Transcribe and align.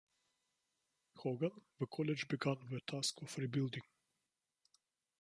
Hogan, 1.17 1.51
the 1.79 1.85
College 1.85 2.27
began 2.27 2.57
the 2.71 2.79
task 2.81 3.21
of 3.21 3.37
rebuilding. 3.37 3.83